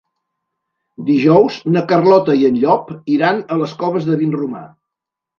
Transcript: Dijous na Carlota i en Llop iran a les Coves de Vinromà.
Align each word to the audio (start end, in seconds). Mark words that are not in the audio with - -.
Dijous 1.09 1.57
na 1.75 1.83
Carlota 1.91 2.35
i 2.39 2.47
en 2.49 2.57
Llop 2.63 2.87
iran 3.17 3.43
a 3.57 3.59
les 3.65 3.75
Coves 3.83 4.07
de 4.09 4.17
Vinromà. 4.23 4.63